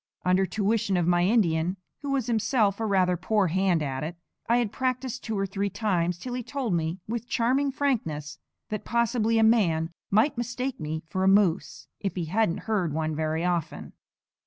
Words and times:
Under 0.25 0.47
tuition 0.47 0.97
of 0.97 1.05
my 1.05 1.25
Indian 1.25 1.77
(who 2.01 2.09
was 2.09 2.25
himself 2.25 2.79
a 2.79 2.87
rather 2.87 3.15
poor 3.15 3.49
hand 3.49 3.83
at 3.83 4.03
it) 4.03 4.15
I 4.49 4.57
had 4.57 4.71
practised 4.71 5.23
two 5.23 5.37
or 5.37 5.45
three 5.45 5.69
times 5.69 6.17
till 6.17 6.33
he 6.33 6.41
told 6.41 6.73
me, 6.73 6.97
with 7.07 7.29
charming 7.29 7.71
frankness, 7.71 8.39
that 8.69 8.83
possibly 8.83 9.37
a 9.37 9.43
man 9.43 9.91
might 10.09 10.39
mistake 10.39 10.79
me 10.79 11.03
for 11.07 11.23
a 11.23 11.27
moose, 11.27 11.85
if 11.99 12.15
he 12.15 12.25
hadn't 12.25 12.61
heard 12.61 12.93
one 12.95 13.15
very 13.15 13.45
often. 13.45 13.93